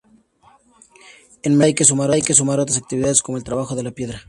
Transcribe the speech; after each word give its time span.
En 1.43 1.53
menor 1.57 1.75
medida, 1.79 2.13
hay 2.15 2.23
que 2.23 2.33
sumar 2.33 2.59
otras 2.59 2.75
actividades 2.79 3.21
como 3.21 3.37
el 3.37 3.43
trabajo 3.43 3.75
de 3.75 3.83
la 3.83 3.91
piedra. 3.91 4.19